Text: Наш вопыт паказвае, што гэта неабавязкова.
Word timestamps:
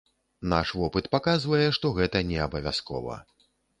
Наш 0.53 0.69
вопыт 0.83 1.09
паказвае, 1.15 1.67
што 1.79 1.91
гэта 1.99 2.25
неабавязкова. 2.31 3.19